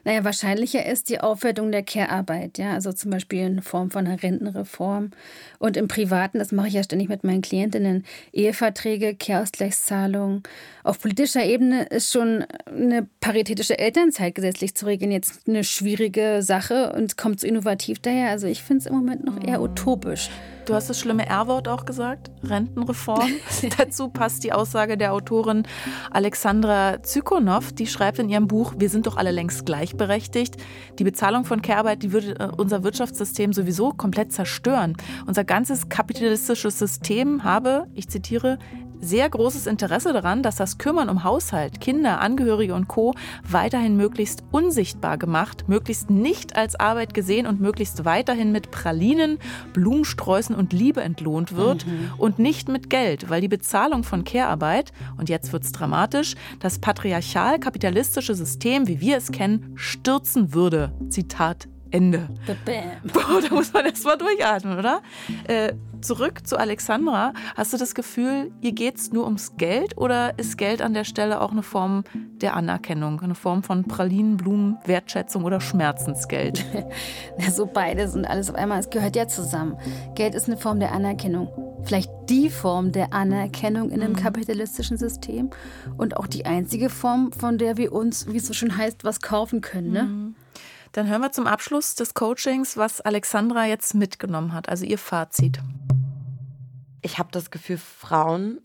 [0.04, 4.22] Naja, wahrscheinlicher ist die Aufwertung der Care-Arbeit, ja, also zum Beispiel in Form von einer
[4.22, 5.12] Rentenreform.
[5.60, 10.44] Und im Privaten, das mache ich ja ständig mit meinen Klientinnen, Eheverträge, Care-Ausgleichszahlungen.
[10.84, 16.94] Auf politischer Ebene ist schon eine paritätische Elternzeit gesetzlich zu regeln jetzt eine schwierige Sache
[16.94, 18.30] und kommt so innovativ daher.
[18.30, 20.30] Also ich finde es im Moment noch eher utopisch.
[20.66, 23.30] Du hast das schlimme R-Wort auch gesagt, Rentenreform.
[23.78, 25.64] Dazu passt die Aussage der Autorin
[26.12, 30.58] Alexandra Zykonow, die schreibt in ihrem Buch, wir sind doch alle längst gleichberechtigt.
[31.00, 34.96] Die Bezahlung von Care-Arbeit, die würde äh, unser Wirtschaftssystem sowieso komplett zerstören.
[35.26, 38.60] Unser ganzes kapitalistisches System habe, ich zitiere,
[39.02, 43.14] sehr großes Interesse daran, dass das Kümmern um Haushalt, Kinder, Angehörige und Co.
[43.48, 49.40] weiterhin möglichst unsichtbar gemacht, möglichst nicht als Arbeit gesehen und möglichst weiterhin mit Pralinen,
[49.74, 52.12] Blumensträußen und Liebe entlohnt wird mhm.
[52.18, 58.36] und nicht mit Geld, weil die Bezahlung von Care-Arbeit, und jetzt wird's dramatisch, das patriarchal-kapitalistische
[58.36, 60.94] System, wie wir es kennen, stürzen würde.
[61.10, 62.28] Zitat Ende.
[63.14, 65.02] Boah, da muss man erst mal durchatmen, oder?
[65.48, 67.34] Äh, zurück zu Alexandra.
[67.56, 71.04] Hast du das Gefühl, ihr geht es nur ums Geld oder ist Geld an der
[71.04, 76.66] Stelle auch eine Form der Anerkennung, eine Form von Pralinen, Blumen, Wertschätzung oder Schmerzensgeld?
[77.38, 78.80] Na, so beides und alles auf einmal.
[78.80, 79.78] Es gehört ja zusammen.
[80.16, 81.50] Geld ist eine Form der Anerkennung.
[81.84, 84.18] Vielleicht die Form der Anerkennung in einem mhm.
[84.18, 85.50] kapitalistischen System
[85.98, 89.22] und auch die einzige Form, von der wir uns, wie es so schön heißt, was
[89.22, 89.92] kaufen können.
[89.92, 90.04] Ne?
[90.04, 90.36] Mhm.
[90.94, 95.60] Dann hören wir zum Abschluss des Coachings, was Alexandra jetzt mitgenommen hat, also ihr Fazit.
[97.02, 98.60] Ich habe das Gefühl, Frauen,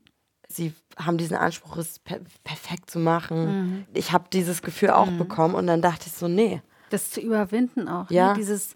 [0.48, 3.46] sie haben diesen Anspruch, es per perfekt zu machen.
[3.46, 3.86] Mhm.
[3.94, 5.18] Ich habe dieses Gefühl auch mhm.
[5.18, 6.62] bekommen und dann dachte ich so, nee.
[6.90, 8.10] Das zu überwinden auch.
[8.10, 8.16] Ne?
[8.16, 8.28] Ja.
[8.32, 8.38] Ne?
[8.38, 8.74] Dieses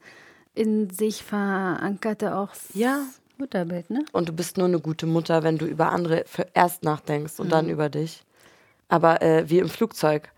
[0.54, 3.02] in sich verankerte auch ja.
[3.38, 4.04] Mutterbild, ne?
[4.12, 7.50] Und du bist nur eine gute Mutter, wenn du über andere erst nachdenkst und mhm.
[7.50, 8.24] dann über dich.
[8.88, 10.30] Aber äh, wie im Flugzeug.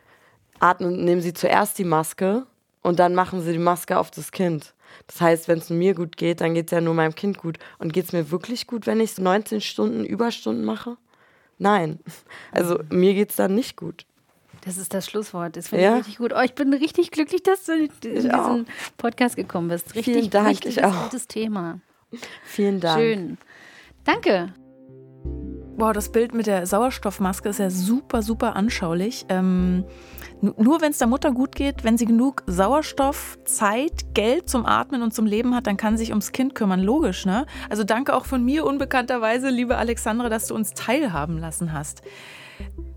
[0.60, 2.46] Atmen, nehmen sie zuerst die Maske
[2.82, 4.74] und dann machen sie die Maske auf das Kind.
[5.06, 7.58] Das heißt, wenn es mir gut geht, dann geht es ja nur meinem Kind gut.
[7.78, 10.96] Und geht es mir wirklich gut, wenn ich 19 Stunden Überstunden mache?
[11.58, 12.00] Nein.
[12.52, 14.04] Also mir geht es dann nicht gut.
[14.64, 15.56] Das ist das Schlusswort.
[15.56, 15.92] Das finde ja.
[15.92, 16.32] ich richtig gut.
[16.36, 18.58] Oh, ich bin richtig glücklich, dass du in diesen auch.
[18.96, 19.94] Podcast gekommen bist.
[19.94, 21.04] Richtig, Vielen Dank, richtig ich auch.
[21.04, 21.80] gutes Thema.
[22.44, 23.00] Vielen Dank.
[23.00, 23.38] Schön.
[24.04, 24.52] Danke.
[25.76, 29.24] Wow, das Bild mit der Sauerstoffmaske ist ja super, super anschaulich.
[29.30, 29.84] Ähm,
[30.42, 35.02] nur wenn es der Mutter gut geht, wenn sie genug Sauerstoff, Zeit, Geld zum Atmen
[35.02, 36.80] und zum Leben hat, dann kann sie sich ums Kind kümmern.
[36.80, 37.46] Logisch, ne?
[37.70, 42.02] Also danke auch von mir unbekannterweise, liebe Alexandra, dass du uns teilhaben lassen hast.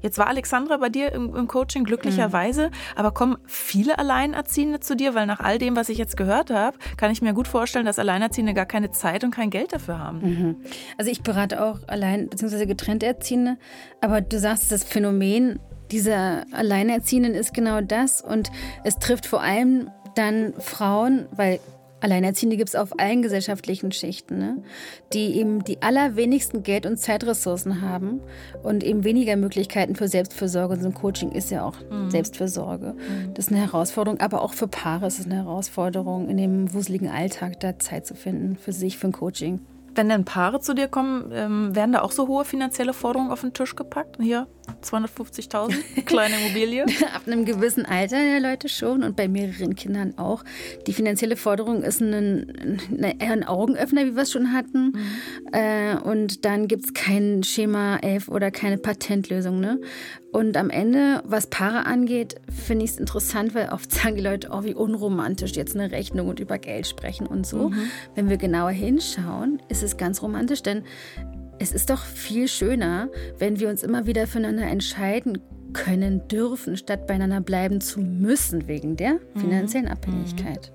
[0.06, 2.74] Jetzt war Alexandra bei dir im, im Coaching glücklicherweise, mhm.
[2.96, 5.16] aber kommen viele Alleinerziehende zu dir?
[5.16, 7.98] Weil nach all dem, was ich jetzt gehört habe, kann ich mir gut vorstellen, dass
[7.98, 10.20] Alleinerziehende gar keine Zeit und kein Geld dafür haben.
[10.20, 10.56] Mhm.
[11.00, 12.68] Also ich berate auch allein bzw.
[12.68, 13.58] getrennt Erziehende,
[14.00, 18.52] aber du sagst, das Phänomen dieser Alleinerziehenden ist genau das und
[18.84, 21.60] es trifft vor allem dann Frauen, weil
[22.02, 24.64] Alleinerziehende gibt es auf allen gesellschaftlichen Schichten, ne?
[25.14, 28.22] die eben die allerwenigsten Geld- und Zeitressourcen haben
[28.64, 30.76] und eben weniger Möglichkeiten für Selbstfürsorge.
[30.76, 32.12] Und so ein Coaching ist ja auch mhm.
[32.12, 32.94] Selbstfürsorge.
[32.94, 33.34] Mhm.
[33.34, 37.10] Das ist eine Herausforderung, aber auch für Paare ist es eine Herausforderung, in dem wuseligen
[37.10, 39.62] Alltag da Zeit zu finden für sich, für ein Coaching.
[39.96, 43.42] Wenn dann Paare zu dir kommen, ähm, werden da auch so hohe finanzielle Forderungen auf
[43.42, 44.18] den Tisch gepackt?
[44.20, 44.48] Hier
[44.84, 46.84] 250.000, kleine Immobilie?
[47.14, 50.44] Ab einem gewissen Alter der Leute schon und bei mehreren Kindern auch.
[50.88, 54.92] Die finanzielle Forderung ist ein, ein, eher ein Augenöffner, wie wir es schon hatten.
[54.92, 55.54] Mhm.
[55.54, 59.60] Äh, und dann gibt es kein Schema 11 oder keine Patentlösung.
[59.60, 59.80] Ne?
[60.32, 64.50] Und am Ende, was Paare angeht, finde ich es interessant, weil oft sagen die Leute,
[64.52, 67.70] oh, wie unromantisch jetzt eine Rechnung und über Geld sprechen und so.
[67.70, 67.90] Mhm.
[68.16, 70.84] Wenn wir genauer hinschauen, ist es ganz romantisch, denn
[71.60, 75.40] es ist doch viel schöner, wenn wir uns immer wieder füreinander entscheiden
[75.74, 79.40] können dürfen, statt beieinander bleiben zu müssen wegen der mhm.
[79.40, 80.72] finanziellen Abhängigkeit.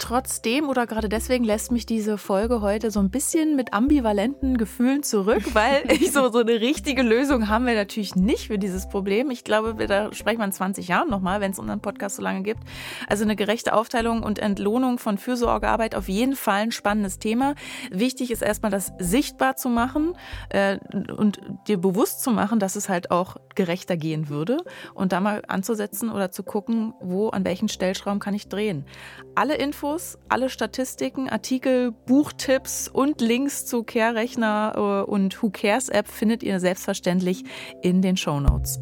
[0.00, 5.02] Trotzdem oder gerade deswegen lässt mich diese Folge heute so ein bisschen mit ambivalenten Gefühlen
[5.02, 9.30] zurück, weil ich so, so eine richtige Lösung haben wir natürlich nicht für dieses Problem.
[9.30, 12.42] Ich glaube, da sprechen wir in 20 Jahren nochmal, wenn es unseren Podcast so lange
[12.42, 12.62] gibt.
[13.08, 17.54] Also eine gerechte Aufteilung und Entlohnung von Fürsorgearbeit auf jeden Fall ein spannendes Thema.
[17.90, 20.14] Wichtig ist erstmal, das sichtbar zu machen
[20.48, 20.78] äh,
[21.14, 25.42] und dir bewusst zu machen, dass es halt auch gerechter gehen würde und da mal
[25.46, 28.86] anzusetzen oder zu gucken, wo, an welchen Stellschrauben kann ich drehen.
[29.34, 35.88] Alle Infos Infos, alle Statistiken, Artikel, Buchtipps und Links zu Care-Rechner äh, und Who Cares
[35.88, 37.44] App findet ihr selbstverständlich
[37.82, 38.78] in den Show Notes.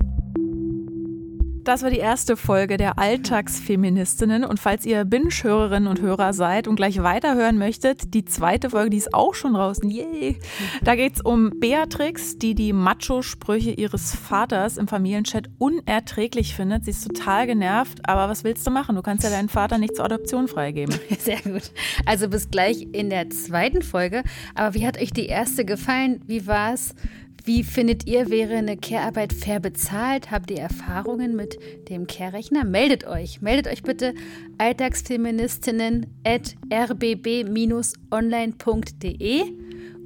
[1.69, 4.43] Das war die erste Folge der Alltagsfeministinnen.
[4.43, 8.97] Und falls ihr Binge-Hörerinnen und Hörer seid und gleich weiterhören möchtet, die zweite Folge, die
[8.97, 9.91] ist auch schon draußen.
[9.91, 10.39] Yay!
[10.83, 16.87] Da geht es um Beatrix, die die Macho-Sprüche ihres Vaters im Familienchat unerträglich findet.
[16.87, 18.97] Sie ist total genervt, aber was willst du machen?
[18.97, 20.99] Du kannst ja deinen Vater nicht zur Adoption freigeben.
[21.19, 21.71] Sehr gut.
[22.07, 24.23] Also bis gleich in der zweiten Folge.
[24.55, 26.23] Aber wie hat euch die erste gefallen?
[26.27, 26.95] Wie war es?
[27.49, 30.31] Wie findet ihr, wäre eine Care-Arbeit fair bezahlt?
[30.31, 31.59] Habt ihr Erfahrungen mit
[31.89, 32.65] dem Care-Rechner?
[32.65, 33.41] Meldet euch.
[33.41, 34.13] Meldet euch bitte
[34.59, 37.45] alltagsfeministinnen at rbb-online.de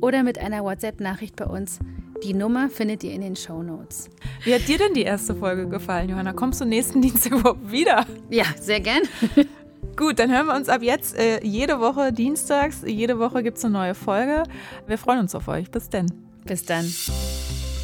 [0.00, 1.80] oder mit einer WhatsApp-Nachricht bei uns.
[2.22, 4.08] Die Nummer findet ihr in den Show Notes.
[4.44, 6.34] Wie hat dir denn die erste Folge gefallen, Johanna?
[6.34, 8.06] Kommst du nächsten Dienstag überhaupt wieder?
[8.30, 9.02] Ja, sehr gern.
[9.96, 12.84] Gut, dann hören wir uns ab jetzt äh, jede Woche dienstags.
[12.86, 14.44] Jede Woche gibt es eine neue Folge.
[14.86, 15.68] Wir freuen uns auf euch.
[15.72, 16.06] Bis dann.
[16.44, 16.84] Bis dann.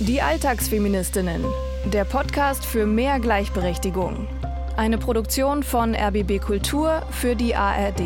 [0.00, 1.44] Die Alltagsfeministinnen.
[1.86, 4.28] Der Podcast für mehr Gleichberechtigung.
[4.76, 8.02] Eine Produktion von RBB Kultur für die ARD.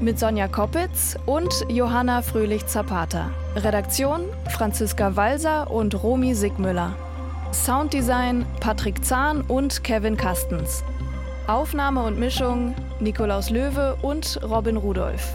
[0.00, 3.30] Mit Sonja Koppitz und Johanna Fröhlich-Zapata.
[3.56, 6.96] Redaktion Franziska Walser und Romy Sigmüller.
[7.52, 10.82] Sounddesign Patrick Zahn und Kevin Kastens.
[11.46, 15.34] Aufnahme und Mischung Nikolaus Löwe und Robin Rudolph.